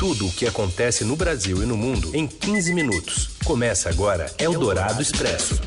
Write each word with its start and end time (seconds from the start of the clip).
Tudo 0.00 0.28
o 0.28 0.32
que 0.32 0.46
acontece 0.46 1.04
no 1.04 1.14
Brasil 1.14 1.62
e 1.62 1.66
no 1.66 1.76
mundo 1.76 2.10
em 2.16 2.26
15 2.26 2.72
minutos. 2.72 3.36
Começa 3.44 3.90
agora 3.90 4.32
Eldorado 4.38 5.02
Expresso. 5.02 5.60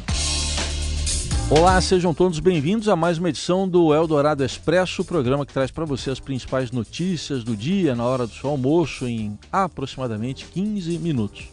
Olá, 1.52 1.80
sejam 1.80 2.16
todos 2.16 2.40
bem-vindos 2.40 2.90
a 2.90 2.96
mais 2.96 3.20
uma 3.20 3.30
edição 3.30 3.70
do 3.70 3.94
Eldorado 3.94 4.44
Expresso, 4.44 5.06
programa 5.06 5.46
que 5.46 5.54
traz 5.54 5.70
para 5.70 5.86
você 5.86 6.10
as 6.10 6.20
principais 6.20 6.72
notícias 6.72 7.44
do 7.44 7.56
dia 7.56 7.94
na 7.94 8.06
hora 8.06 8.26
do 8.26 8.34
seu 8.34 8.50
almoço 8.50 9.06
em 9.06 9.38
aproximadamente 9.52 10.46
15 10.46 10.98
minutos. 10.98 11.50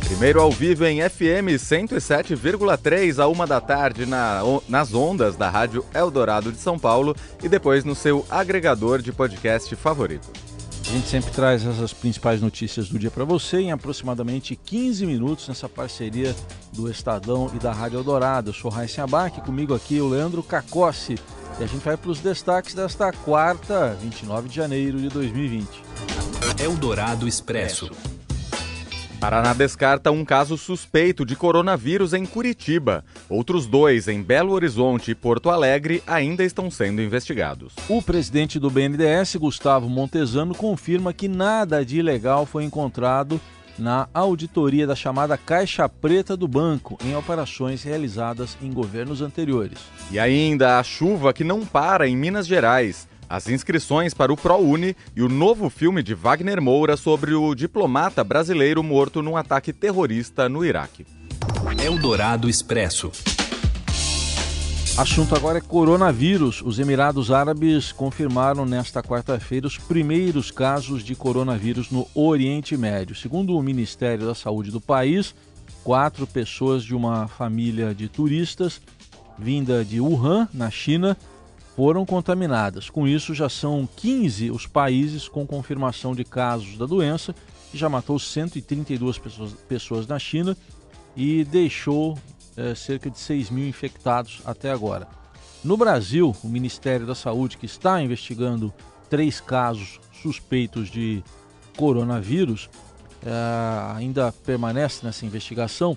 Primeiro 0.00 0.40
ao 0.40 0.50
vivo 0.50 0.84
em 0.84 1.08
FM 1.08 1.54
107,3 1.56 3.22
a 3.22 3.28
uma 3.28 3.46
da 3.46 3.60
tarde 3.60 4.04
na, 4.04 4.40
nas 4.68 4.92
ondas 4.92 5.36
da 5.36 5.48
Rádio 5.48 5.84
Eldorado 5.94 6.50
de 6.50 6.58
São 6.58 6.76
Paulo 6.76 7.14
e 7.40 7.48
depois 7.48 7.84
no 7.84 7.94
seu 7.94 8.26
agregador 8.28 9.00
de 9.00 9.12
podcast 9.12 9.76
favorito. 9.76 10.55
A 10.88 10.92
gente 10.92 11.08
sempre 11.08 11.32
traz 11.32 11.66
essas 11.66 11.92
principais 11.92 12.40
notícias 12.40 12.88
do 12.88 12.96
dia 12.96 13.10
para 13.10 13.24
você 13.24 13.58
em 13.58 13.72
aproximadamente 13.72 14.54
15 14.54 15.04
minutos 15.04 15.48
nessa 15.48 15.68
parceria 15.68 16.34
do 16.72 16.88
Estadão 16.88 17.50
e 17.54 17.58
da 17.58 17.72
Rádio 17.72 17.98
Eldorado. 17.98 18.50
Eu 18.50 18.54
sou 18.54 18.70
Raíssa 18.70 19.02
Abac, 19.02 19.40
comigo 19.40 19.74
aqui 19.74 20.00
o 20.00 20.08
Leandro 20.08 20.44
Cacossi. 20.44 21.18
E 21.58 21.64
a 21.64 21.66
gente 21.66 21.82
vai 21.82 21.96
para 21.96 22.10
os 22.10 22.20
destaques 22.20 22.72
desta 22.72 23.10
quarta, 23.10 23.96
29 24.00 24.48
de 24.48 24.54
janeiro 24.54 25.00
de 25.00 25.08
2020. 25.08 25.66
Eldorado 26.62 27.26
Expresso. 27.26 27.90
Paraná 29.20 29.54
descarta 29.54 30.10
um 30.10 30.24
caso 30.24 30.58
suspeito 30.58 31.24
de 31.24 31.34
coronavírus 31.34 32.12
em 32.12 32.26
Curitiba. 32.26 33.02
Outros 33.30 33.66
dois, 33.66 34.08
em 34.08 34.22
Belo 34.22 34.52
Horizonte 34.52 35.10
e 35.10 35.14
Porto 35.14 35.48
Alegre, 35.48 36.02
ainda 36.06 36.44
estão 36.44 36.70
sendo 36.70 37.00
investigados. 37.00 37.72
O 37.88 38.02
presidente 38.02 38.58
do 38.58 38.70
BNDES, 38.70 39.36
Gustavo 39.36 39.88
Montesano, 39.88 40.54
confirma 40.54 41.14
que 41.14 41.28
nada 41.28 41.84
de 41.84 41.98
ilegal 41.98 42.44
foi 42.44 42.64
encontrado 42.64 43.40
na 43.78 44.08
auditoria 44.12 44.86
da 44.86 44.94
chamada 44.94 45.36
Caixa 45.36 45.88
Preta 45.88 46.36
do 46.36 46.46
Banco, 46.46 46.98
em 47.04 47.16
operações 47.16 47.82
realizadas 47.82 48.56
em 48.62 48.70
governos 48.70 49.22
anteriores. 49.22 49.78
E 50.10 50.18
ainda 50.18 50.78
a 50.78 50.82
chuva 50.82 51.32
que 51.32 51.44
não 51.44 51.64
para 51.64 52.06
em 52.06 52.16
Minas 52.16 52.46
Gerais 52.46 53.08
as 53.28 53.48
inscrições 53.48 54.14
para 54.14 54.32
o 54.32 54.36
ProUni 54.36 54.96
e 55.14 55.22
o 55.22 55.28
novo 55.28 55.68
filme 55.68 56.02
de 56.02 56.14
Wagner 56.14 56.60
Moura 56.60 56.96
sobre 56.96 57.34
o 57.34 57.54
diplomata 57.54 58.22
brasileiro 58.22 58.82
morto 58.82 59.22
num 59.22 59.36
ataque 59.36 59.72
terrorista 59.72 60.48
no 60.48 60.64
Iraque. 60.64 61.06
Eldorado 61.82 62.48
Expresso. 62.48 63.10
Assunto 64.96 65.34
agora 65.34 65.58
é 65.58 65.60
coronavírus. 65.60 66.62
Os 66.62 66.78
Emirados 66.78 67.30
Árabes 67.30 67.92
confirmaram 67.92 68.64
nesta 68.64 69.02
quarta-feira 69.02 69.66
os 69.66 69.76
primeiros 69.76 70.50
casos 70.50 71.04
de 71.04 71.14
coronavírus 71.14 71.90
no 71.90 72.06
Oriente 72.14 72.76
Médio. 72.76 73.14
Segundo 73.14 73.56
o 73.56 73.62
Ministério 73.62 74.26
da 74.26 74.34
Saúde 74.34 74.70
do 74.70 74.80
país, 74.80 75.34
quatro 75.84 76.26
pessoas 76.26 76.82
de 76.82 76.94
uma 76.94 77.28
família 77.28 77.94
de 77.94 78.08
turistas 78.08 78.80
vinda 79.38 79.84
de 79.84 80.00
Wuhan, 80.00 80.48
na 80.52 80.70
China, 80.70 81.16
foram 81.76 82.06
contaminadas. 82.06 82.88
Com 82.88 83.06
isso, 83.06 83.34
já 83.34 83.50
são 83.50 83.86
15 83.96 84.50
os 84.50 84.66
países 84.66 85.28
com 85.28 85.46
confirmação 85.46 86.14
de 86.14 86.24
casos 86.24 86.78
da 86.78 86.86
doença, 86.86 87.34
que 87.70 87.76
já 87.76 87.86
matou 87.86 88.18
132 88.18 89.18
pessoas, 89.18 89.52
pessoas 89.68 90.06
na 90.06 90.18
China 90.18 90.56
e 91.14 91.44
deixou 91.44 92.18
é, 92.56 92.74
cerca 92.74 93.10
de 93.10 93.18
6 93.18 93.50
mil 93.50 93.68
infectados 93.68 94.40
até 94.46 94.72
agora. 94.72 95.06
No 95.62 95.76
Brasil, 95.76 96.34
o 96.42 96.48
Ministério 96.48 97.06
da 97.06 97.14
Saúde, 97.14 97.58
que 97.58 97.66
está 97.66 98.00
investigando 98.00 98.72
três 99.10 99.38
casos 99.38 100.00
suspeitos 100.22 100.88
de 100.88 101.22
coronavírus, 101.76 102.70
é, 103.22 103.94
ainda 103.94 104.32
permanece 104.32 105.04
nessa 105.04 105.26
investigação 105.26 105.96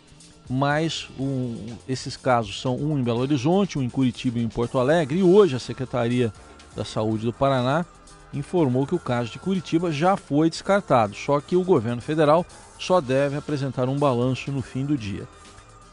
mas 0.50 1.08
um, 1.19 1.55
esses 1.88 2.17
casos 2.17 2.59
são 2.59 2.75
um 2.75 2.97
em 2.97 3.03
Belo 3.03 3.19
Horizonte, 3.19 3.78
um 3.78 3.83
em 3.83 3.89
Curitiba 3.89 4.40
e 4.40 4.41
um 4.41 4.46
em 4.46 4.50
Porto 4.50 4.79
Alegre. 4.79 5.19
E 5.19 5.24
hoje 5.24 5.56
a 5.56 5.59
Secretaria 5.59 6.34
da 6.75 6.84
Saúde 6.84 7.25
do 7.25 7.34
Paraná 7.34 7.85
informou 8.34 8.88
que 8.88 8.96
o 8.96 9.00
caso 9.00 9.31
de 9.31 9.40
Curitiba 9.40 9.91
já 9.91 10.18
foi 10.18 10.50
descartado, 10.50 11.16
só 11.16 11.40
que 11.40 11.56
o 11.56 11.63
governo 11.63 12.01
federal 12.01 12.46
só 12.79 13.00
deve 13.00 13.35
apresentar 13.35 13.90
um 13.90 13.97
balanço 13.97 14.51
no 14.51 14.62
fim 14.62 14.85
do 14.85 14.97
dia. 14.97 15.28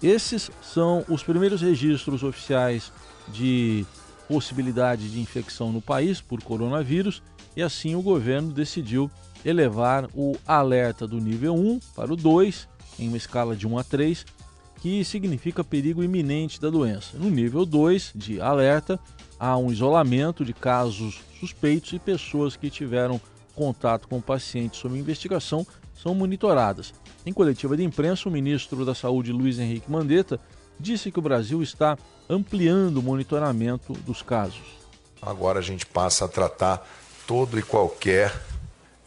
Esses 0.02 0.50
são 0.62 1.04
os 1.08 1.22
primeiros 1.22 1.62
registros 1.62 2.22
oficiais 2.22 2.92
de 3.28 3.84
possibilidade 4.28 5.10
de 5.10 5.20
infecção 5.20 5.72
no 5.72 5.80
país 5.80 6.20
por 6.20 6.42
coronavírus 6.42 7.22
e 7.56 7.62
assim 7.62 7.94
o 7.94 8.02
governo 8.02 8.52
decidiu 8.52 9.10
elevar 9.44 10.08
o 10.14 10.36
alerta 10.46 11.06
do 11.06 11.18
nível 11.18 11.54
1 11.54 11.80
para 11.94 12.12
o 12.12 12.16
2 12.16 12.68
em 12.98 13.08
uma 13.08 13.16
escala 13.16 13.56
de 13.56 13.66
1 13.66 13.78
a 13.78 13.84
3 13.84 14.26
que 14.86 15.04
significa 15.04 15.64
perigo 15.64 16.04
iminente 16.04 16.60
da 16.60 16.70
doença. 16.70 17.18
No 17.18 17.28
nível 17.28 17.66
2 17.66 18.12
de 18.14 18.40
alerta, 18.40 19.00
há 19.36 19.56
um 19.56 19.72
isolamento 19.72 20.44
de 20.44 20.52
casos 20.52 21.22
suspeitos 21.40 21.92
e 21.92 21.98
pessoas 21.98 22.54
que 22.54 22.70
tiveram 22.70 23.20
contato 23.52 24.06
com 24.06 24.20
pacientes 24.20 24.78
sob 24.78 24.96
investigação 24.96 25.66
são 25.92 26.14
monitoradas. 26.14 26.94
Em 27.26 27.32
coletiva 27.32 27.76
de 27.76 27.82
imprensa, 27.82 28.28
o 28.28 28.32
ministro 28.32 28.84
da 28.84 28.94
Saúde, 28.94 29.32
Luiz 29.32 29.58
Henrique 29.58 29.90
Mandetta, 29.90 30.38
disse 30.78 31.10
que 31.10 31.18
o 31.18 31.22
Brasil 31.22 31.60
está 31.64 31.98
ampliando 32.30 32.98
o 32.98 33.02
monitoramento 33.02 33.92
dos 33.92 34.22
casos. 34.22 34.76
Agora 35.20 35.58
a 35.58 35.62
gente 35.62 35.84
passa 35.84 36.26
a 36.26 36.28
tratar 36.28 36.88
todo 37.26 37.58
e 37.58 37.62
qualquer 37.62 38.32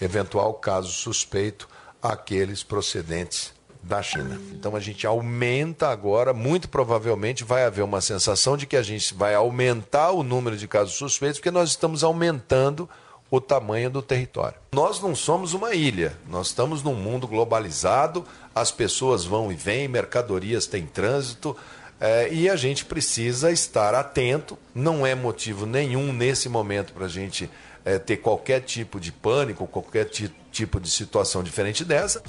eventual 0.01 0.55
caso 0.55 0.91
suspeito 0.91 1.69
aqueles 2.03 2.63
procedentes 2.63 3.57
da 3.81 4.01
China. 4.03 4.39
Então 4.51 4.75
a 4.75 4.79
gente 4.79 5.07
aumenta 5.07 5.87
agora, 5.87 6.33
muito 6.33 6.67
provavelmente 6.69 7.43
vai 7.43 7.63
haver 7.63 7.83
uma 7.83 8.01
sensação 8.01 8.57
de 8.57 8.65
que 8.65 8.75
a 8.75 8.83
gente 8.83 9.13
vai 9.13 9.35
aumentar 9.35 10.11
o 10.11 10.23
número 10.23 10.57
de 10.57 10.67
casos 10.67 10.95
suspeitos, 10.95 11.39
porque 11.39 11.51
nós 11.51 11.69
estamos 11.69 12.03
aumentando 12.03 12.89
o 13.31 13.39
tamanho 13.39 13.89
do 13.89 14.01
território. 14.01 14.57
Nós 14.73 14.99
não 14.99 15.15
somos 15.15 15.53
uma 15.53 15.73
ilha, 15.73 16.13
nós 16.27 16.47
estamos 16.47 16.81
num 16.81 16.95
mundo 16.95 17.27
globalizado, 17.27 18.25
as 18.53 18.71
pessoas 18.71 19.23
vão 19.23 19.51
e 19.51 19.55
vêm, 19.55 19.87
mercadorias 19.87 20.65
têm 20.65 20.85
trânsito. 20.85 21.55
É, 22.01 22.31
e 22.31 22.49
a 22.49 22.55
gente 22.55 22.85
precisa 22.85 23.51
estar 23.51 23.93
atento, 23.93 24.57
não 24.73 25.05
é 25.05 25.13
motivo 25.13 25.65
nenhum 25.65 26.13
nesse 26.13 26.47
momento 26.47 26.93
para 26.93 27.05
a 27.05 27.09
gente 27.09 27.49
é, 27.83 27.99
ter 27.99 28.17
qualquer 28.17 28.61
tipo 28.61 28.99
de 29.01 29.11
pânico, 29.11 29.67
qualquer 29.67 30.05
tipo 30.05 30.79
de 30.79 30.89
situação 30.89 31.43
diferente 31.43 31.83
dessa. 31.83 32.23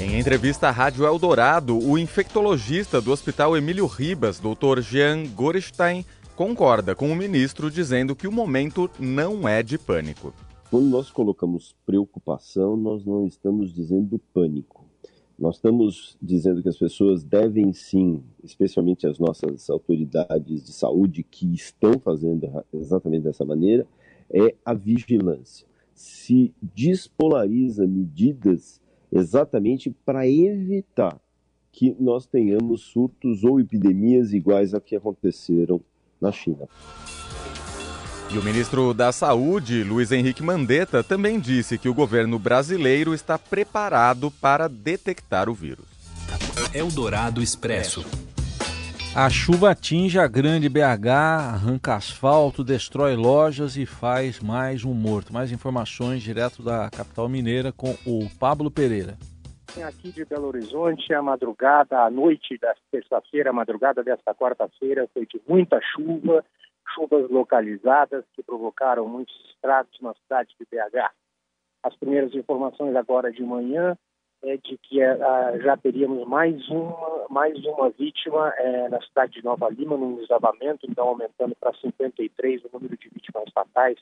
Em 0.00 0.18
entrevista 0.18 0.68
à 0.68 0.70
Rádio 0.70 1.04
Eldorado, 1.04 1.78
o 1.78 1.98
infectologista 1.98 3.02
do 3.02 3.12
Hospital 3.12 3.54
Emílio 3.54 3.84
Ribas, 3.84 4.40
Dr. 4.40 4.80
Jean 4.80 5.26
Gorestein, 5.34 6.06
concorda 6.34 6.94
com 6.94 7.12
o 7.12 7.14
ministro 7.14 7.70
dizendo 7.70 8.16
que 8.16 8.26
o 8.26 8.32
momento 8.32 8.90
não 8.98 9.46
é 9.46 9.62
de 9.62 9.76
pânico. 9.76 10.32
Quando 10.70 10.86
nós 10.86 11.10
colocamos 11.10 11.76
preocupação, 11.84 12.78
nós 12.78 13.04
não 13.04 13.26
estamos 13.26 13.74
dizendo 13.74 14.18
pânico. 14.32 14.86
Nós 15.38 15.56
estamos 15.56 16.16
dizendo 16.20 16.62
que 16.62 16.70
as 16.70 16.78
pessoas 16.78 17.22
devem 17.22 17.70
sim, 17.74 18.22
especialmente 18.42 19.06
as 19.06 19.18
nossas 19.18 19.68
autoridades 19.68 20.64
de 20.64 20.72
saúde 20.72 21.22
que 21.22 21.52
estão 21.52 22.00
fazendo 22.00 22.50
exatamente 22.72 23.24
dessa 23.24 23.44
maneira, 23.44 23.86
é 24.32 24.54
a 24.64 24.72
vigilância. 24.72 25.66
Se 25.92 26.54
despolariza 26.74 27.86
medidas 27.86 28.80
exatamente 29.12 29.90
para 30.04 30.26
evitar 30.28 31.18
que 31.72 31.96
nós 31.98 32.26
tenhamos 32.26 32.82
surtos 32.82 33.44
ou 33.44 33.60
epidemias 33.60 34.32
iguais 34.32 34.74
a 34.74 34.80
que 34.80 34.96
aconteceram 34.96 35.80
na 36.20 36.32
China. 36.32 36.68
E 38.32 38.38
o 38.38 38.44
ministro 38.44 38.94
da 38.94 39.10
Saúde, 39.10 39.82
Luiz 39.82 40.12
Henrique 40.12 40.42
Mandetta, 40.42 41.02
também 41.02 41.40
disse 41.40 41.76
que 41.76 41.88
o 41.88 41.94
governo 41.94 42.38
brasileiro 42.38 43.12
está 43.12 43.36
preparado 43.36 44.30
para 44.30 44.68
detectar 44.68 45.48
o 45.48 45.54
vírus. 45.54 45.86
Eldorado 46.72 47.42
Expresso. 47.42 48.04
A 49.12 49.28
chuva 49.28 49.72
atinge 49.72 50.20
a 50.20 50.28
grande 50.28 50.68
BH, 50.68 51.08
arranca 51.08 51.96
asfalto, 51.96 52.62
destrói 52.62 53.16
lojas 53.16 53.76
e 53.76 53.84
faz 53.84 54.38
mais 54.38 54.84
um 54.84 54.94
morto. 54.94 55.32
Mais 55.32 55.50
informações 55.50 56.22
direto 56.22 56.62
da 56.62 56.88
capital 56.88 57.28
mineira 57.28 57.72
com 57.72 57.90
o 58.06 58.30
Pablo 58.38 58.70
Pereira. 58.70 59.18
Aqui 59.84 60.12
de 60.12 60.24
Belo 60.24 60.46
Horizonte, 60.46 61.12
a 61.12 61.20
madrugada, 61.20 62.02
a 62.02 62.08
noite 62.10 62.56
da 62.58 62.72
terça-feira, 62.92 63.50
a 63.50 63.52
madrugada 63.52 64.04
desta 64.04 64.32
quarta-feira 64.32 65.08
foi 65.12 65.26
de 65.26 65.40
muita 65.48 65.80
chuva, 65.92 66.44
chuvas 66.94 67.28
localizadas 67.28 68.24
que 68.32 68.44
provocaram 68.44 69.08
muitos 69.08 69.34
estragos 69.50 69.98
na 70.00 70.14
cidade 70.22 70.50
de 70.56 70.64
BH. 70.70 71.10
As 71.82 71.96
primeiras 71.96 72.32
informações 72.32 72.94
agora 72.94 73.32
de 73.32 73.42
manhã 73.42 73.98
é 74.42 74.56
de 74.56 74.78
que 74.78 75.00
é, 75.00 75.16
já 75.62 75.76
teríamos 75.76 76.26
mais 76.26 76.68
uma, 76.68 77.26
mais 77.28 77.56
uma 77.64 77.90
vítima 77.90 78.52
é, 78.56 78.88
na 78.88 79.00
cidade 79.02 79.32
de 79.32 79.44
Nova 79.44 79.68
Lima, 79.68 79.96
num 79.96 80.16
desabamento, 80.16 80.86
então 80.88 81.08
aumentando 81.08 81.54
para 81.60 81.74
53 81.74 82.64
o 82.64 82.70
número 82.72 82.96
de 82.96 83.08
vítimas 83.08 83.50
fatais 83.52 83.98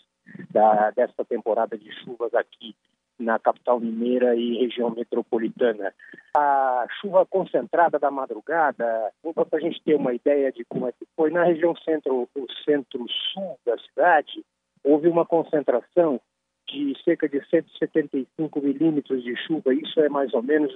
da, 0.50 0.90
desta 0.92 1.24
temporada 1.24 1.76
de 1.76 1.90
chuvas 2.04 2.32
aqui 2.34 2.74
na 3.18 3.38
capital 3.38 3.80
mineira 3.80 4.36
e 4.36 4.58
região 4.58 4.90
metropolitana. 4.90 5.92
A 6.36 6.86
chuva 7.00 7.26
concentrada 7.26 7.98
da 7.98 8.10
madrugada, 8.10 9.12
para 9.34 9.58
a 9.58 9.60
gente 9.60 9.82
ter 9.82 9.96
uma 9.96 10.14
ideia 10.14 10.52
de 10.52 10.64
como 10.64 10.86
é 10.86 10.92
que 10.92 11.04
foi, 11.16 11.30
na 11.30 11.42
região 11.42 11.74
centro, 11.76 12.28
centro-sul 12.64 13.58
da 13.66 13.76
cidade, 13.78 14.44
houve 14.84 15.08
uma 15.08 15.26
concentração 15.26 16.20
de 16.68 16.94
cerca 17.02 17.28
de 17.28 17.42
175 17.48 18.60
milímetros 18.60 19.22
de 19.22 19.34
chuva. 19.36 19.74
Isso 19.74 19.98
é 20.00 20.08
mais 20.08 20.32
ou 20.34 20.42
menos 20.42 20.72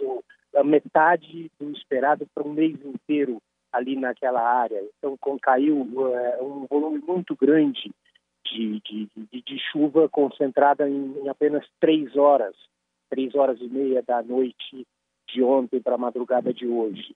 a 0.56 0.64
metade 0.64 1.50
do 1.60 1.70
esperado 1.70 2.26
para 2.34 2.42
um 2.42 2.52
mês 2.52 2.76
inteiro 2.84 3.40
ali 3.72 3.96
naquela 3.96 4.42
área. 4.42 4.82
Então, 4.98 5.16
caiu 5.40 5.76
uh, 5.76 6.44
um 6.44 6.66
volume 6.66 7.02
muito 7.06 7.36
grande 7.36 7.90
de, 8.44 8.80
de, 8.80 9.08
de, 9.16 9.42
de 9.42 9.58
chuva 9.70 10.08
concentrada 10.08 10.88
em, 10.88 11.14
em, 11.18 11.28
apenas 11.28 11.64
três 11.80 12.16
horas, 12.16 12.54
três 13.08 13.34
horas 13.34 13.58
e 13.60 13.68
meia 13.68 14.02
da 14.02 14.22
noite 14.22 14.86
de 15.28 15.42
ontem 15.42 15.80
para 15.80 15.94
a 15.94 15.98
madrugada 15.98 16.52
de 16.52 16.66
hoje. 16.66 17.14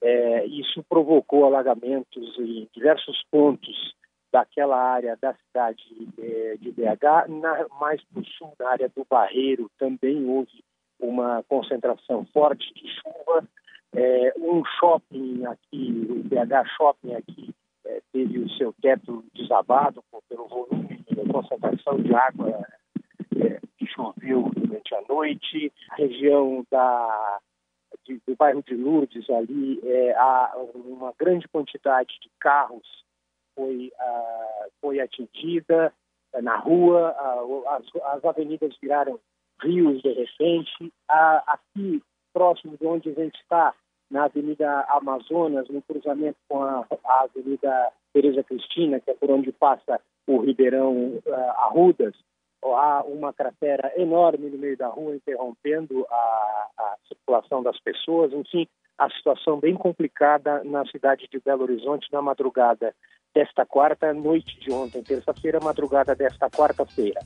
É, 0.00 0.46
isso 0.46 0.84
provocou 0.88 1.44
alagamentos 1.44 2.38
em 2.38 2.68
diversos 2.72 3.24
pontos 3.30 3.95
daquela 4.36 4.76
área 4.76 5.16
da 5.16 5.32
cidade 5.32 5.82
é, 6.18 6.58
de 6.58 6.70
BH, 6.70 7.26
na, 7.40 7.66
mais 7.80 8.04
para 8.04 8.20
o 8.20 8.24
sul, 8.26 8.52
na 8.60 8.68
área 8.68 8.92
do 8.94 9.06
Barreiro, 9.08 9.70
também 9.78 10.28
houve 10.28 10.62
uma 11.00 11.42
concentração 11.44 12.26
forte 12.34 12.70
de 12.74 12.86
chuva. 13.00 13.48
É, 13.94 14.34
um 14.36 14.62
shopping 14.78 15.46
aqui, 15.46 16.06
o 16.10 16.22
BH 16.28 16.68
Shopping 16.76 17.14
aqui, 17.14 17.54
é, 17.86 18.02
teve 18.12 18.40
o 18.40 18.50
seu 18.58 18.74
teto 18.82 19.24
desabado 19.34 20.04
pelo 20.28 20.46
volume 20.48 21.02
e 21.08 21.32
concentração 21.32 21.96
de 22.02 22.14
água 22.14 22.66
que 23.78 23.86
choveu 23.86 24.50
durante 24.54 24.94
a 24.94 25.00
noite. 25.08 25.72
A 25.92 25.94
região 25.94 26.62
da, 26.70 27.38
de, 28.04 28.20
do 28.26 28.36
bairro 28.36 28.62
de 28.62 28.74
Lourdes, 28.74 29.30
ali, 29.30 29.80
é, 29.82 30.14
há 30.14 30.52
uma 30.74 31.14
grande 31.18 31.48
quantidade 31.48 32.18
de 32.20 32.30
carros 32.38 33.05
foi, 33.56 33.90
uh, 33.98 34.70
foi 34.80 35.00
atingida 35.00 35.92
uh, 36.34 36.42
na 36.42 36.56
rua, 36.58 37.16
uh, 37.18 37.68
as, 37.70 37.84
as, 38.14 38.24
avenidas 38.24 38.76
viraram 38.80 39.18
rios 39.62 40.02
de 40.02 40.12
repente. 40.12 40.92
aqui, 41.08 42.02
próximo 42.32 42.76
de 42.78 42.86
onde 42.86 43.10
a 43.10 43.14
gente 43.14 43.40
está, 43.40 43.74
na 44.10 44.24
Avenida 44.24 44.84
Amazonas, 44.88 45.68
no 45.68 45.82
cruzamento 45.82 46.38
com 46.48 46.62
a, 46.62 46.86
a 47.04 47.22
Avenida 47.22 47.92
Tereza 48.12 48.44
Cristina, 48.44 49.00
que 49.00 49.10
é 49.10 49.14
por 49.14 49.30
onde 49.30 49.50
passa 49.50 50.00
o 50.26 50.38
Ribeirão 50.38 51.20
Arrudas, 51.56 52.14
há 52.64 53.04
uma 53.06 53.32
cratera 53.32 53.92
enorme 53.96 54.50
no 54.50 54.58
meio 54.58 54.76
da 54.76 54.88
rua, 54.88 55.14
interrompendo 55.14 56.06
a, 56.10 56.68
a 56.78 56.96
circulação 57.08 57.62
das 57.62 57.78
pessoas. 57.80 58.32
Enfim, 58.32 58.66
a 58.98 59.08
situação 59.10 59.60
bem 59.60 59.74
complicada 59.74 60.64
na 60.64 60.84
cidade 60.86 61.28
de 61.30 61.38
Belo 61.38 61.62
Horizonte 61.62 62.08
na 62.12 62.22
madrugada 62.22 62.94
desta 63.34 63.66
quarta, 63.66 64.14
noite 64.14 64.58
de 64.60 64.72
ontem, 64.72 65.02
terça-feira, 65.02 65.60
madrugada 65.60 66.14
desta 66.14 66.48
quarta-feira. 66.48 67.20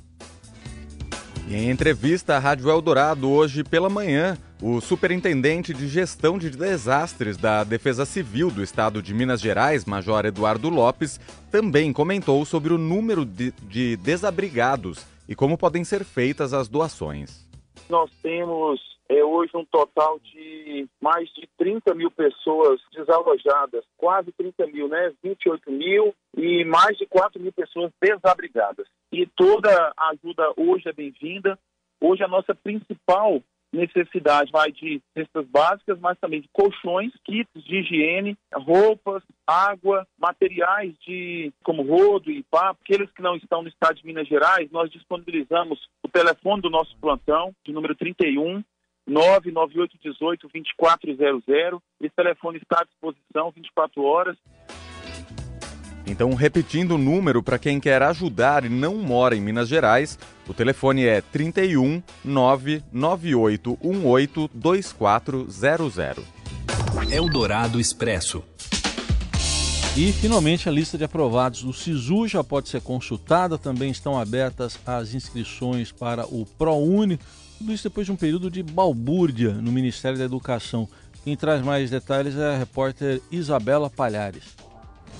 Em 1.48 1.68
entrevista 1.68 2.36
à 2.36 2.38
Rádio 2.38 2.70
Eldorado 2.70 3.28
hoje 3.28 3.64
pela 3.64 3.88
manhã, 3.88 4.36
o 4.62 4.80
superintendente 4.80 5.74
de 5.74 5.88
gestão 5.88 6.38
de 6.38 6.50
desastres 6.50 7.36
da 7.36 7.64
Defesa 7.64 8.04
Civil 8.04 8.50
do 8.50 8.62
Estado 8.62 9.02
de 9.02 9.12
Minas 9.12 9.40
Gerais, 9.40 9.84
Major 9.84 10.24
Eduardo 10.26 10.68
Lopes, 10.68 11.18
também 11.50 11.92
comentou 11.92 12.44
sobre 12.44 12.72
o 12.72 12.78
número 12.78 13.24
de, 13.24 13.52
de 13.62 13.96
desabrigados 13.96 15.04
e 15.30 15.34
como 15.36 15.56
podem 15.56 15.84
ser 15.84 16.04
feitas 16.04 16.52
as 16.52 16.68
doações. 16.68 17.48
Nós 17.88 18.10
temos 18.20 18.80
é 19.08 19.24
hoje 19.24 19.50
um 19.56 19.64
total 19.64 20.20
de 20.20 20.88
mais 21.00 21.28
de 21.34 21.48
30 21.58 21.94
mil 21.94 22.10
pessoas 22.10 22.80
desalojadas, 22.92 23.84
quase 23.96 24.30
30 24.32 24.66
mil, 24.68 24.88
né? 24.88 25.12
28 25.22 25.70
mil 25.70 26.14
e 26.36 26.64
mais 26.64 26.96
de 26.96 27.06
4 27.06 27.40
mil 27.40 27.52
pessoas 27.52 27.92
desabrigadas. 28.00 28.86
E 29.12 29.26
toda 29.26 29.92
ajuda 30.12 30.52
hoje 30.56 30.88
é 30.88 30.92
bem-vinda. 30.92 31.58
Hoje 32.00 32.22
a 32.22 32.28
nossa 32.28 32.54
principal 32.54 33.42
necessidade 33.72 34.50
vai 34.50 34.72
de 34.72 35.00
cestas 35.14 35.46
básicas, 35.46 35.98
mas 36.00 36.18
também 36.18 36.40
de 36.40 36.48
colchões, 36.52 37.12
kits 37.24 37.64
de 37.64 37.76
higiene, 37.76 38.36
roupas, 38.54 39.22
água, 39.46 40.06
materiais 40.18 40.94
de 41.06 41.52
como 41.62 41.82
rodo 41.82 42.30
e 42.30 42.42
pá. 42.44 42.70
Aqueles 42.70 43.10
que 43.12 43.22
não 43.22 43.36
estão 43.36 43.62
no 43.62 43.68
estado 43.68 43.96
de 43.96 44.06
Minas 44.06 44.28
Gerais, 44.28 44.70
nós 44.70 44.90
disponibilizamos 44.90 45.88
o 46.02 46.08
telefone 46.08 46.62
do 46.62 46.70
nosso 46.70 46.96
plantão, 46.98 47.54
de 47.64 47.72
número 47.72 47.94
31 47.94 48.62
99818 49.06 50.48
2400. 50.48 51.82
Esse 52.00 52.14
telefone 52.14 52.58
está 52.58 52.80
à 52.80 52.84
disposição 52.84 53.50
24 53.50 54.02
horas. 54.02 54.36
Então, 56.06 56.34
repetindo 56.34 56.96
o 56.96 56.98
número 56.98 57.42
para 57.42 57.58
quem 57.58 57.78
quer 57.78 58.02
ajudar 58.02 58.64
e 58.64 58.68
não 58.68 58.96
mora 58.96 59.36
em 59.36 59.40
Minas 59.40 59.68
Gerais, 59.68 60.18
o 60.48 60.54
telefone 60.54 61.06
é 61.06 61.20
31 61.20 62.02
99818 62.24 64.50
2400. 64.52 66.24
Eldorado 67.10 67.78
Expresso. 67.78 68.42
E 69.96 70.12
finalmente 70.12 70.68
a 70.68 70.72
lista 70.72 70.96
de 70.96 71.02
aprovados 71.04 71.64
do 71.64 71.72
SISU 71.72 72.28
já 72.28 72.44
pode 72.44 72.68
ser 72.68 72.80
consultada. 72.80 73.58
Também 73.58 73.90
estão 73.90 74.18
abertas 74.18 74.78
as 74.86 75.14
inscrições 75.14 75.90
para 75.90 76.24
o 76.26 76.46
ProUni. 76.46 77.18
Tudo 77.58 77.72
isso 77.72 77.84
depois 77.84 78.06
de 78.06 78.12
um 78.12 78.16
período 78.16 78.50
de 78.50 78.62
balbúrdia 78.62 79.52
no 79.52 79.72
Ministério 79.72 80.16
da 80.16 80.24
Educação. 80.24 80.88
Quem 81.24 81.36
traz 81.36 81.62
mais 81.62 81.90
detalhes 81.90 82.36
é 82.36 82.54
a 82.54 82.56
repórter 82.56 83.20
Isabela 83.30 83.90
Palhares. 83.90 84.69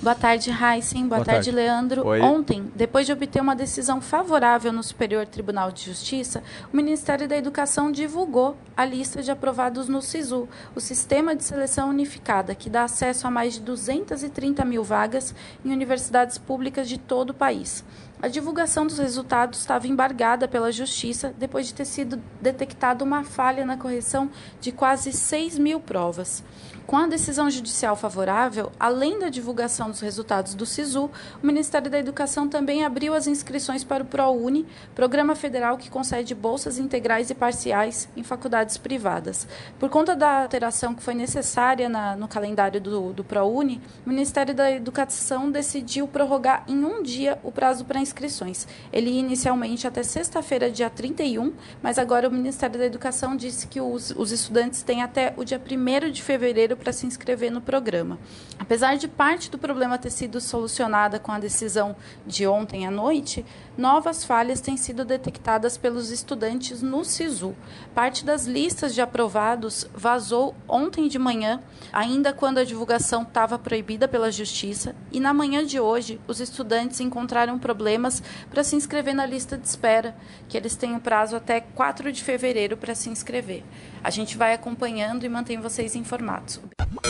Boa 0.01 0.15
tarde, 0.15 0.49
Heisen. 0.49 1.07
Boa, 1.07 1.17
Boa 1.17 1.25
tarde, 1.25 1.51
tarde, 1.51 1.51
Leandro. 1.51 2.07
Oi. 2.07 2.21
Ontem, 2.21 2.71
depois 2.75 3.05
de 3.05 3.13
obter 3.13 3.39
uma 3.39 3.55
decisão 3.55 4.01
favorável 4.01 4.73
no 4.73 4.81
Superior 4.81 5.27
Tribunal 5.27 5.71
de 5.71 5.85
Justiça, 5.85 6.41
o 6.73 6.75
Ministério 6.75 7.27
da 7.27 7.37
Educação 7.37 7.91
divulgou 7.91 8.57
a 8.75 8.83
lista 8.83 9.21
de 9.21 9.29
aprovados 9.29 9.87
no 9.87 10.01
SISU, 10.01 10.49
o 10.73 10.79
Sistema 10.79 11.35
de 11.35 11.43
Seleção 11.43 11.89
Unificada, 11.89 12.55
que 12.55 12.67
dá 12.67 12.85
acesso 12.85 13.27
a 13.27 13.31
mais 13.31 13.53
de 13.53 13.59
230 13.59 14.65
mil 14.65 14.83
vagas 14.83 15.35
em 15.63 15.71
universidades 15.71 16.39
públicas 16.39 16.89
de 16.89 16.97
todo 16.97 17.29
o 17.29 17.35
país. 17.35 17.83
A 18.23 18.27
divulgação 18.27 18.85
dos 18.85 18.99
resultados 18.99 19.57
estava 19.57 19.87
embargada 19.87 20.47
pela 20.47 20.71
Justiça 20.71 21.33
depois 21.39 21.65
de 21.65 21.73
ter 21.73 21.85
sido 21.85 22.21
detectada 22.39 23.03
uma 23.03 23.23
falha 23.23 23.65
na 23.65 23.75
correção 23.75 24.29
de 24.59 24.71
quase 24.71 25.11
6 25.11 25.57
mil 25.57 25.79
provas. 25.79 26.43
Com 26.85 26.97
a 26.97 27.07
decisão 27.07 27.49
judicial 27.49 27.95
favorável, 27.95 28.71
além 28.79 29.17
da 29.17 29.29
divulgação 29.29 29.89
dos 29.89 30.01
resultados 30.01 30.53
do 30.53 30.65
SISU, 30.65 31.09
o 31.41 31.47
Ministério 31.47 31.89
da 31.89 31.97
Educação 31.97 32.49
também 32.49 32.83
abriu 32.83 33.13
as 33.13 33.27
inscrições 33.27 33.83
para 33.83 34.03
o 34.03 34.05
ProUni, 34.05 34.67
programa 34.93 35.33
federal 35.33 35.77
que 35.77 35.89
concede 35.89 36.35
bolsas 36.35 36.77
integrais 36.77 37.29
e 37.29 37.33
parciais 37.33 38.09
em 38.15 38.23
faculdades 38.23 38.77
privadas. 38.77 39.47
Por 39.79 39.89
conta 39.89 40.15
da 40.15 40.43
alteração 40.43 40.93
que 40.93 41.01
foi 41.01 41.13
necessária 41.13 41.87
na, 41.87 42.15
no 42.15 42.27
calendário 42.27 42.81
do, 42.81 43.13
do 43.13 43.23
ProUni, 43.23 43.81
o 44.05 44.09
Ministério 44.09 44.53
da 44.53 44.69
Educação 44.69 45.49
decidiu 45.49 46.07
prorrogar 46.07 46.65
em 46.67 46.83
um 46.83 47.01
dia 47.01 47.39
o 47.41 47.51
prazo 47.51 47.85
para 47.85 48.01
inscrições. 48.11 48.67
Ele 48.91 49.09
ia 49.09 49.19
inicialmente 49.19 49.87
até 49.87 50.03
sexta-feira, 50.03 50.69
dia 50.69 50.89
31, 50.89 51.53
mas 51.81 51.97
agora 51.97 52.27
o 52.27 52.31
Ministério 52.31 52.77
da 52.77 52.85
Educação 52.85 53.35
disse 53.35 53.67
que 53.67 53.79
os, 53.79 54.11
os 54.11 54.31
estudantes 54.31 54.83
têm 54.83 55.01
até 55.01 55.33
o 55.37 55.43
dia 55.43 55.59
1 55.59 56.11
de 56.11 56.21
fevereiro 56.21 56.75
para 56.75 56.91
se 56.91 57.05
inscrever 57.05 57.51
no 57.51 57.61
programa. 57.61 58.19
Apesar 58.59 58.97
de 58.97 59.07
parte 59.07 59.49
do 59.49 59.57
problema 59.57 59.97
ter 59.97 60.11
sido 60.11 60.41
solucionada 60.41 61.17
com 61.17 61.31
a 61.31 61.39
decisão 61.39 61.95
de 62.27 62.45
ontem 62.45 62.85
à 62.85 62.91
noite, 62.91 63.45
novas 63.77 64.23
falhas 64.23 64.59
têm 64.59 64.75
sido 64.75 65.05
detectadas 65.05 65.77
pelos 65.77 66.11
estudantes 66.11 66.81
no 66.81 67.03
SISU. 67.05 67.55
Parte 67.95 68.25
das 68.25 68.45
listas 68.45 68.93
de 68.93 69.01
aprovados 69.01 69.87
vazou 69.93 70.53
ontem 70.67 71.07
de 71.07 71.17
manhã, 71.17 71.61
ainda 71.93 72.33
quando 72.33 72.57
a 72.57 72.63
divulgação 72.63 73.23
estava 73.23 73.57
proibida 73.57 74.07
pela 74.07 74.31
Justiça, 74.31 74.95
e 75.11 75.19
na 75.19 75.33
manhã 75.33 75.65
de 75.65 75.79
hoje 75.79 76.19
os 76.27 76.39
estudantes 76.39 76.99
encontraram 76.99 77.57
problemas 77.57 78.00
para 78.49 78.63
se 78.63 78.75
inscrever 78.75 79.13
na 79.13 79.25
lista 79.25 79.57
de 79.57 79.67
espera, 79.67 80.15
que 80.47 80.57
eles 80.57 80.75
têm 80.75 80.95
o 80.95 80.99
prazo 80.99 81.35
até 81.35 81.59
4 81.59 82.11
de 82.11 82.23
fevereiro 82.23 82.77
para 82.77 82.95
se 82.95 83.09
inscrever. 83.09 83.63
A 84.03 84.09
gente 84.09 84.37
vai 84.37 84.53
acompanhando 84.53 85.25
e 85.25 85.29
mantém 85.29 85.59
vocês 85.59 85.95
informados. 85.95 86.59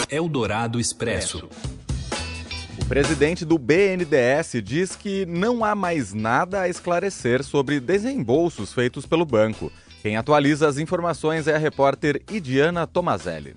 Eldorado 0.10 0.80
Expresso. 0.80 1.50
O 2.82 2.86
presidente 2.86 3.46
do 3.46 3.58
BNDES 3.58 4.62
diz 4.64 4.96
que 4.96 5.26
não 5.26 5.64
há 5.64 5.76
mais 5.76 6.14
nada 6.14 6.62
a 6.62 6.70
esclarecer 6.70 7.44
sobre 7.44 7.80
desembolsos 7.80 8.74
feitos 8.74 9.06
pelo 9.06 9.26
banco. 9.26 9.72
Quem 10.02 10.18
atualiza 10.18 10.68
as 10.68 10.78
informações 10.78 11.48
é 11.48 11.56
a 11.56 11.60
repórter 11.60 12.22
Idiana 12.30 12.88
Tomazelli. 12.88 13.54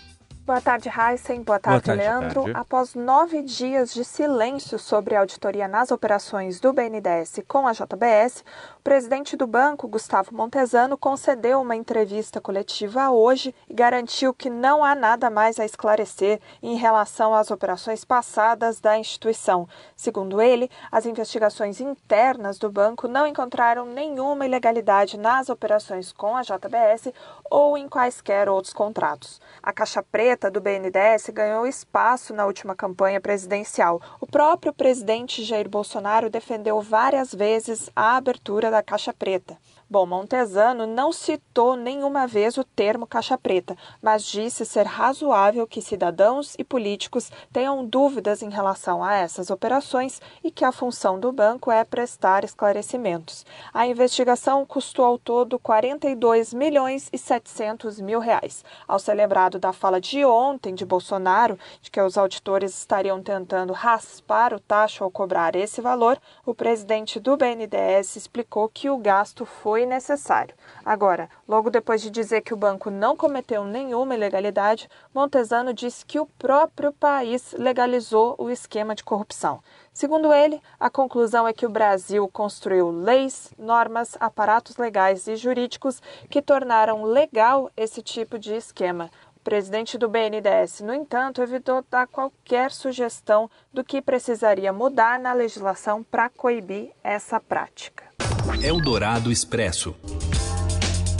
Boa 0.46 0.60
tarde, 0.60 0.90
Heisen. 0.90 1.42
Boa 1.42 1.58
tarde, 1.58 1.86
Boa 1.86 1.96
tarde 1.96 2.02
Leandro. 2.02 2.42
Tarde. 2.42 2.60
Após 2.60 2.94
nove 2.94 3.40
dias 3.40 3.94
de 3.94 4.04
silêncio 4.04 4.78
sobre 4.78 5.16
a 5.16 5.20
auditoria 5.20 5.66
nas 5.66 5.90
operações 5.90 6.60
do 6.60 6.70
BNDES 6.70 7.40
com 7.48 7.66
a 7.66 7.72
JBS, 7.72 8.44
o 8.78 8.82
presidente 8.82 9.38
do 9.38 9.46
banco, 9.46 9.88
Gustavo 9.88 10.34
Montesano, 10.34 10.98
concedeu 10.98 11.62
uma 11.62 11.74
entrevista 11.74 12.42
coletiva 12.42 13.08
hoje 13.08 13.54
e 13.66 13.72
garantiu 13.72 14.34
que 14.34 14.50
não 14.50 14.84
há 14.84 14.94
nada 14.94 15.30
mais 15.30 15.58
a 15.58 15.64
esclarecer 15.64 16.38
em 16.62 16.76
relação 16.76 17.34
às 17.34 17.50
operações 17.50 18.04
passadas 18.04 18.80
da 18.80 18.98
instituição. 18.98 19.66
Segundo 19.96 20.42
ele, 20.42 20.70
as 20.92 21.06
investigações 21.06 21.80
internas 21.80 22.58
do 22.58 22.70
banco 22.70 23.08
não 23.08 23.26
encontraram 23.26 23.86
nenhuma 23.86 24.44
ilegalidade 24.44 25.16
nas 25.16 25.48
operações 25.48 26.12
com 26.12 26.36
a 26.36 26.42
JBS 26.42 27.14
ou 27.50 27.78
em 27.78 27.88
quaisquer 27.88 28.46
outros 28.46 28.74
contratos. 28.74 29.40
A 29.62 29.72
Caixa 29.72 30.02
Preta 30.02 30.33
do 30.50 30.60
BNDES 30.60 31.30
ganhou 31.32 31.66
espaço 31.66 32.34
na 32.34 32.44
última 32.44 32.74
campanha 32.74 33.20
presidencial. 33.20 34.00
O 34.20 34.26
próprio 34.26 34.72
presidente 34.72 35.44
Jair 35.44 35.68
Bolsonaro 35.68 36.28
defendeu 36.28 36.80
várias 36.80 37.34
vezes 37.34 37.88
a 37.94 38.16
abertura 38.16 38.70
da 38.70 38.82
Caixa 38.82 39.12
Preta. 39.12 39.56
Bom, 39.94 40.06
Montesano 40.06 40.88
não 40.88 41.12
citou 41.12 41.76
nenhuma 41.76 42.26
vez 42.26 42.58
o 42.58 42.64
termo 42.64 43.06
caixa 43.06 43.38
preta, 43.38 43.76
mas 44.02 44.24
disse 44.24 44.66
ser 44.66 44.86
razoável 44.86 45.68
que 45.68 45.80
cidadãos 45.80 46.56
e 46.58 46.64
políticos 46.64 47.30
tenham 47.52 47.86
dúvidas 47.86 48.42
em 48.42 48.50
relação 48.50 49.04
a 49.04 49.14
essas 49.14 49.50
operações 49.50 50.20
e 50.42 50.50
que 50.50 50.64
a 50.64 50.72
função 50.72 51.20
do 51.20 51.30
banco 51.30 51.70
é 51.70 51.84
prestar 51.84 52.42
esclarecimentos. 52.42 53.46
A 53.72 53.86
investigação 53.86 54.66
custou 54.66 55.04
ao 55.04 55.16
todo 55.16 55.60
42 55.60 56.52
milhões 56.52 57.08
e 57.12 57.16
700 57.16 58.00
mil 58.00 58.18
reais. 58.18 58.64
Ao 58.88 58.98
ser 58.98 59.14
lembrado 59.14 59.60
da 59.60 59.72
fala 59.72 60.00
de 60.00 60.24
ontem 60.24 60.74
de 60.74 60.84
Bolsonaro, 60.84 61.56
de 61.80 61.88
que 61.88 62.00
os 62.00 62.18
auditores 62.18 62.76
estariam 62.76 63.22
tentando 63.22 63.72
raspar 63.72 64.52
o 64.54 64.58
taxa 64.58 65.04
ao 65.04 65.10
cobrar 65.12 65.54
esse 65.54 65.80
valor, 65.80 66.20
o 66.44 66.52
presidente 66.52 67.20
do 67.20 67.36
BNDES 67.36 68.16
explicou 68.16 68.68
que 68.68 68.90
o 68.90 68.98
gasto 68.98 69.46
foi 69.46 69.83
necessário. 69.86 70.54
Agora, 70.84 71.28
logo 71.46 71.70
depois 71.70 72.00
de 72.00 72.10
dizer 72.10 72.42
que 72.42 72.54
o 72.54 72.56
banco 72.56 72.90
não 72.90 73.16
cometeu 73.16 73.64
nenhuma 73.64 74.14
ilegalidade, 74.14 74.88
Montesano 75.14 75.72
disse 75.72 76.04
que 76.04 76.18
o 76.18 76.26
próprio 76.26 76.92
país 76.92 77.54
legalizou 77.58 78.34
o 78.38 78.50
esquema 78.50 78.94
de 78.94 79.04
corrupção. 79.04 79.60
Segundo 79.92 80.32
ele, 80.32 80.60
a 80.78 80.90
conclusão 80.90 81.46
é 81.46 81.52
que 81.52 81.64
o 81.64 81.70
Brasil 81.70 82.28
construiu 82.28 82.90
leis, 82.90 83.52
normas, 83.56 84.16
aparatos 84.18 84.76
legais 84.76 85.28
e 85.28 85.36
jurídicos 85.36 86.02
que 86.28 86.42
tornaram 86.42 87.04
legal 87.04 87.70
esse 87.76 88.02
tipo 88.02 88.38
de 88.38 88.54
esquema. 88.54 89.08
O 89.36 89.40
presidente 89.44 89.98
do 89.98 90.08
BNDES, 90.08 90.80
no 90.80 90.94
entanto, 90.94 91.42
evitou 91.42 91.84
dar 91.90 92.06
qualquer 92.06 92.72
sugestão 92.72 93.50
do 93.72 93.84
que 93.84 94.00
precisaria 94.00 94.72
mudar 94.72 95.18
na 95.18 95.32
legislação 95.32 96.02
para 96.02 96.28
coibir 96.28 96.90
essa 97.04 97.38
prática. 97.38 98.13
Eldorado 98.62 99.32
Expresso. 99.32 99.94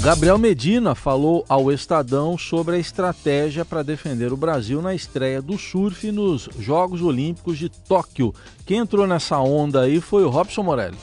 Gabriel 0.01 0.37
Medina 0.37 0.95
falou 0.95 1.45
ao 1.49 1.73
Estadão 1.73 2.37
sobre 2.37 2.77
a 2.77 2.79
estratégia 2.79 3.65
para 3.65 3.83
defender 3.83 4.33
o 4.33 4.37
Brasil 4.37 4.83
na 4.83 4.95
estreia 4.95 5.41
do 5.41 5.57
surf 5.57 6.13
nos 6.13 6.49
Jogos 6.59 7.01
Olímpicos 7.01 7.57
de 7.57 7.69
Tóquio. 7.69 8.35
Quem 8.67 8.79
entrou 8.79 9.07
nessa 9.07 9.39
onda 9.39 9.83
aí 9.83 10.01
foi 10.01 10.25
o 10.25 10.29
Robson 10.29 10.63
Morelli. 10.63 10.99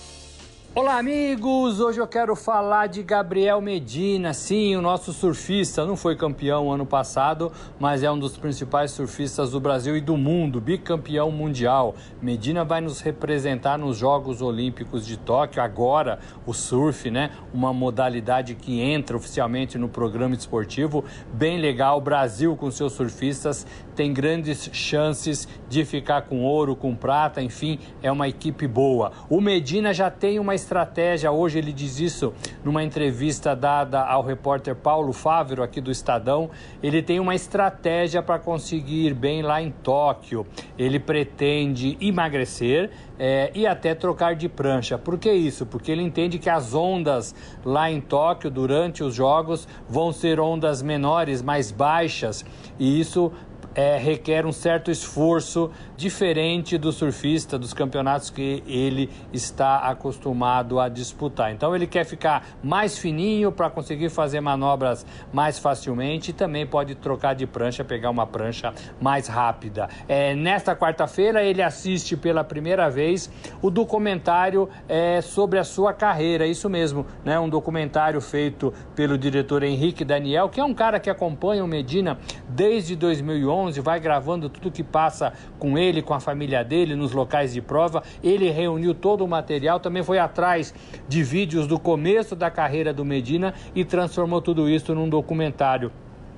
Olá, 0.74 1.00
amigos! 1.00 1.82
Hoje 1.82 2.00
eu 2.00 2.08
quero 2.08 2.34
falar 2.34 2.88
de 2.88 3.04
Gabriel 3.04 3.60
Medina. 3.60 4.34
Sim, 4.34 4.78
o 4.78 4.82
nosso 4.82 5.12
surfista 5.12 5.86
não 5.86 5.98
foi 5.98 6.16
campeão 6.16 6.72
ano 6.72 6.86
passado, 6.86 7.52
mas 7.78 8.04
é 8.04 8.10
um 8.10 8.18
dos 8.18 8.38
principais 8.38 8.92
surfistas 8.92 9.52
do 9.52 9.60
Brasil 9.60 9.98
e 9.98 10.00
do 10.00 10.16
mundo, 10.16 10.62
bicampeão 10.62 11.30
mundial. 11.30 11.94
Medina 12.22 12.64
vai 12.64 12.80
nos 12.80 13.02
representar 13.02 13.78
nos 13.78 13.98
Jogos 13.98 14.42
Olímpicos 14.42 15.06
de 15.06 15.18
Tóquio. 15.18 15.62
Agora, 15.62 16.20
o 16.46 16.54
surf, 16.54 17.12
né? 17.12 17.32
Uma 17.54 17.74
modalidade 17.74 18.56
que 18.56 18.80
entra 18.80 19.18
oficialmente 19.18 19.78
no 19.78 19.90
programa 19.90 20.36
esportivo. 20.36 21.04
Bem 21.34 21.60
legal. 21.60 21.98
O 21.98 22.02
Brasil, 22.02 22.56
com 22.56 22.72
seus 22.72 22.94
surfistas, 22.94 23.68
tem 24.02 24.12
grandes 24.12 24.68
chances 24.74 25.48
de 25.70 25.86
ficar 25.86 26.24
com 26.24 26.44
ouro, 26.44 26.76
com 26.76 26.96
prata, 26.96 27.40
enfim, 27.40 27.78
é 28.02 28.12
uma 28.12 28.28
equipe 28.28 28.68
boa. 28.68 29.12
O 29.30 29.40
Medina 29.40 29.94
já 29.94 30.10
tem 30.10 30.40
uma 30.40 30.56
estratégia, 30.56 31.32
hoje 31.32 31.60
ele 31.60 31.72
diz 31.72 32.00
isso 32.00 32.34
numa 32.66 32.84
entrevista 32.84 33.56
dada 33.56 34.02
ao 34.02 34.24
repórter 34.24 34.74
Paulo 34.74 35.14
Fávero, 35.14 35.62
aqui 35.62 35.80
do 35.80 35.92
Estadão. 35.92 36.50
Ele 36.82 37.04
tem 37.04 37.20
uma 37.20 37.36
estratégia 37.36 38.24
para 38.24 38.40
conseguir 38.40 39.06
ir 39.06 39.14
bem 39.14 39.44
lá 39.44 39.62
em 39.62 39.70
Tóquio. 39.70 40.48
Ele 40.80 41.00
pretende 41.00 41.96
emagrecer 42.02 42.90
é, 43.20 43.52
e 43.54 43.68
até 43.68 43.94
trocar 43.94 44.36
de 44.36 44.50
prancha. 44.50 44.98
Por 44.98 45.20
que 45.20 45.32
isso? 45.32 45.64
Porque 45.68 45.92
ele 45.92 46.02
entende 46.02 46.40
que 46.40 46.50
as 46.50 46.74
ondas 46.74 47.36
lá 47.64 47.92
em 47.92 48.02
Tóquio 48.02 48.50
durante 48.50 49.04
os 49.04 49.14
jogos 49.14 49.68
vão 49.88 50.12
ser 50.12 50.40
ondas 50.40 50.82
menores, 50.82 51.44
mais 51.44 51.70
baixas, 51.70 52.44
e 52.80 53.00
isso 53.00 53.32
é, 53.76 53.98
requer 53.98 54.46
um 54.46 54.52
certo 54.52 54.92
esforço 54.92 55.72
diferente 55.96 56.78
do 56.78 56.92
surfista, 56.92 57.58
dos 57.58 57.74
campeonatos 57.74 58.30
que 58.30 58.64
ele 58.68 59.10
está 59.32 59.78
acostumado 59.80 60.80
a 60.80 60.90
disputar. 60.90 61.52
Então 61.52 61.76
ele 61.76 61.88
quer 61.88 62.06
ficar 62.06 62.46
mais 62.64 62.98
fininho 62.98 63.52
para 63.52 63.70
conseguir 63.70 64.10
fazer 64.10 64.42
manobras 64.42 65.06
mais 65.32 65.60
facilmente 65.60 66.32
e 66.32 66.34
também 66.34 66.66
pode 66.66 66.96
trocar 66.96 67.34
de 67.34 67.46
prancha, 67.46 67.84
pegar 67.84 68.10
uma 68.10 68.26
prancha 68.26 68.74
mais 69.00 69.28
rápida. 69.28 69.90
É, 70.08 70.36
nesta 70.36 70.76
quarta-feira 70.76 71.44
ele 71.44 71.62
assiste 71.62 72.18
pela 72.18 72.44
primeira 72.44 72.90
vez 72.90 73.32
o 73.62 73.70
documentário 73.70 74.70
é, 74.88 75.22
sobre 75.22 75.60
a 75.60 75.64
sua 75.64 75.94
carreira, 75.94 76.46
isso 76.46 76.70
mesmo, 76.70 77.06
né? 77.24 77.40
um 77.40 77.50
documentário 77.50 78.20
feito 78.20 78.74
pelo 78.96 79.18
diretor 79.18 79.64
Henrique 79.64 80.04
Daniel, 80.04 80.50
que 80.50 80.60
é 80.60 80.64
um 80.64 80.74
cara 80.74 81.00
que 81.00 81.10
acompanha 81.10 81.64
o 81.64 81.68
Medina 81.68 82.18
desde 82.50 82.96
2011 82.96 83.61
vai 83.70 84.00
gravando 84.00 84.50
tudo 84.50 84.72
que 84.72 84.84
passa 84.84 85.34
com 85.60 85.78
ele, 85.78 86.02
com 86.02 86.14
a 86.14 86.20
família 86.20 86.64
dele, 86.64 86.96
nos 86.96 87.12
locais 87.12 87.54
de 87.54 87.62
prova. 87.62 88.02
Ele 88.24 88.50
reuniu 88.50 88.94
todo 88.94 89.24
o 89.24 89.28
material, 89.28 89.80
também 89.80 90.04
foi 90.04 90.18
atrás 90.18 90.74
de 91.08 91.24
vídeos 91.24 91.68
do 91.68 91.80
começo 91.80 92.36
da 92.36 92.50
carreira 92.50 92.94
do 92.94 93.06
Medina 93.06 93.54
e 93.76 93.86
transformou 93.86 94.42
tudo 94.42 94.70
isso 94.70 94.96
num 94.96 95.10
documentário. 95.10 95.92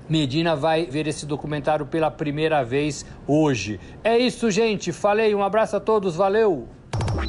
Medina 0.10 0.56
vai 0.56 0.86
ver 0.86 1.08
esse 1.08 1.26
documentário 1.26 1.86
pela 1.86 2.12
primeira 2.12 2.64
vez 2.64 3.06
hoje. 3.26 3.80
É 4.04 4.18
isso, 4.18 4.52
gente. 4.52 4.92
Falei, 4.92 5.34
um 5.34 5.44
abraço 5.44 5.78
a 5.78 5.80
todos, 5.80 6.16
valeu! 6.16 6.68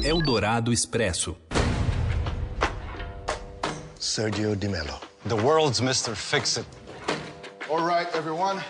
Eldorado 0.03 0.73
Expresso. 0.73 1.35
Sergio 3.97 4.55
Di 4.55 4.67
Mello, 4.67 4.99
the 5.27 5.35
world's 5.35 5.79
Mr. 5.79 6.15
Fix-It. 6.15 6.67
All 7.69 7.83
right, 7.83 8.07
everyone. 8.15 8.61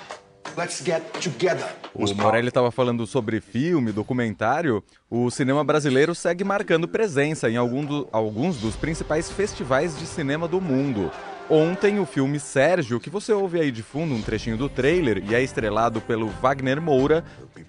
Let's 0.57 0.81
get 0.81 1.01
together. 1.21 1.67
O 1.93 2.05
Morelli 2.15 2.47
estava 2.47 2.71
falando 2.71 3.05
sobre 3.05 3.41
filme, 3.41 3.91
documentário. 3.91 4.81
O 5.09 5.29
cinema 5.29 5.65
brasileiro 5.65 6.15
segue 6.15 6.45
marcando 6.45 6.87
presença 6.87 7.49
em 7.49 7.55
do, 7.55 8.07
alguns 8.09 8.57
dos 8.57 8.75
principais 8.77 9.29
festivais 9.29 9.99
de 9.99 10.05
cinema 10.05 10.47
do 10.47 10.61
mundo. 10.61 11.11
Ontem, 11.49 11.99
o 11.99 12.05
filme 12.05 12.39
Sérgio, 12.39 13.01
que 13.01 13.09
você 13.09 13.33
ouve 13.33 13.59
aí 13.59 13.69
de 13.69 13.83
fundo 13.83 14.15
um 14.15 14.21
trechinho 14.21 14.55
do 14.55 14.69
trailer 14.69 15.21
e 15.29 15.35
é 15.35 15.43
estrelado 15.43 15.99
pelo 15.99 16.27
Wagner 16.41 16.81
Moura, 16.81 17.25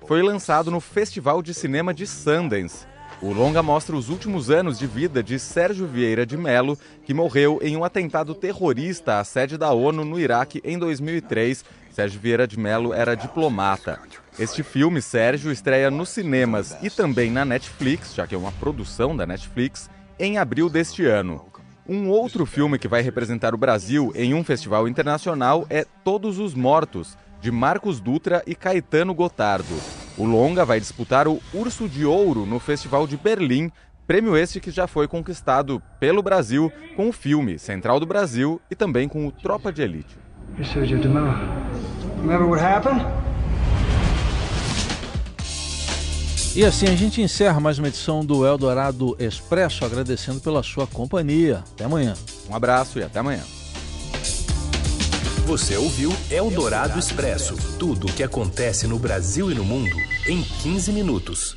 foi 0.06 0.22
lançado 0.22 0.70
no 0.70 0.80
Festival 0.80 1.42
de 1.42 1.52
Cinema 1.52 1.92
de 1.92 2.06
Sundance. 2.06 2.86
O 3.20 3.32
longa 3.32 3.62
mostra 3.62 3.96
os 3.96 4.10
últimos 4.10 4.50
anos 4.50 4.78
de 4.78 4.86
vida 4.86 5.22
de 5.22 5.38
Sérgio 5.38 5.86
Vieira 5.86 6.26
de 6.26 6.36
Mello, 6.36 6.78
que 7.04 7.14
morreu 7.14 7.58
em 7.62 7.76
um 7.76 7.82
atentado 7.82 8.34
terrorista 8.34 9.18
à 9.18 9.24
sede 9.24 9.56
da 9.56 9.72
ONU 9.72 10.04
no 10.04 10.20
Iraque 10.20 10.60
em 10.62 10.78
2003 10.78 11.64
Sérgio 11.96 12.20
Vieira 12.20 12.46
de 12.46 12.58
Mello 12.58 12.92
era 12.92 13.14
diplomata. 13.14 13.98
Este 14.38 14.62
filme, 14.62 15.00
Sérgio, 15.00 15.50
estreia 15.50 15.90
nos 15.90 16.10
cinemas 16.10 16.76
e 16.82 16.90
também 16.90 17.30
na 17.30 17.42
Netflix, 17.42 18.14
já 18.14 18.26
que 18.26 18.34
é 18.34 18.38
uma 18.38 18.52
produção 18.52 19.16
da 19.16 19.24
Netflix, 19.24 19.88
em 20.18 20.36
abril 20.36 20.68
deste 20.68 21.06
ano. 21.06 21.46
Um 21.88 22.10
outro 22.10 22.44
filme 22.44 22.78
que 22.78 22.86
vai 22.86 23.00
representar 23.00 23.54
o 23.54 23.56
Brasil 23.56 24.12
em 24.14 24.34
um 24.34 24.44
festival 24.44 24.86
internacional 24.86 25.64
é 25.70 25.86
Todos 26.04 26.38
os 26.38 26.52
Mortos, 26.52 27.16
de 27.40 27.50
Marcos 27.50 27.98
Dutra 27.98 28.42
e 28.46 28.54
Caetano 28.54 29.14
Gotardo. 29.14 29.74
O 30.18 30.26
longa 30.26 30.66
vai 30.66 30.78
disputar 30.78 31.26
o 31.26 31.40
Urso 31.54 31.88
de 31.88 32.04
Ouro 32.04 32.44
no 32.44 32.58
Festival 32.58 33.06
de 33.06 33.16
Berlim, 33.16 33.72
prêmio 34.06 34.36
este 34.36 34.60
que 34.60 34.70
já 34.70 34.86
foi 34.86 35.08
conquistado 35.08 35.82
pelo 35.98 36.22
Brasil 36.22 36.70
com 36.94 37.08
o 37.08 37.12
filme 37.12 37.58
Central 37.58 37.98
do 37.98 38.04
Brasil 38.04 38.60
e 38.70 38.76
também 38.76 39.08
com 39.08 39.26
o 39.26 39.32
Tropa 39.32 39.72
de 39.72 39.80
Elite. 39.80 40.26
Remember 42.26 42.48
what 42.48 42.60
happened? 42.60 43.06
E 46.56 46.64
assim 46.64 46.86
a 46.86 46.96
gente 46.96 47.22
encerra 47.22 47.60
mais 47.60 47.78
uma 47.78 47.86
edição 47.86 48.24
do 48.24 48.44
Eldorado 48.44 49.16
Expresso, 49.16 49.84
agradecendo 49.84 50.40
pela 50.40 50.60
sua 50.60 50.88
companhia. 50.88 51.62
Até 51.72 51.84
amanhã. 51.84 52.14
Um 52.50 52.56
abraço 52.56 52.98
e 52.98 53.04
até 53.04 53.20
amanhã. 53.20 53.44
Você 55.44 55.76
ouviu 55.76 56.12
Eldorado 56.28 56.98
Expresso 56.98 57.54
tudo 57.78 58.08
o 58.08 58.12
que 58.12 58.24
acontece 58.24 58.88
no 58.88 58.98
Brasil 58.98 59.52
e 59.52 59.54
no 59.54 59.64
mundo 59.64 59.96
em 60.26 60.42
15 60.42 60.90
minutos. 60.90 61.56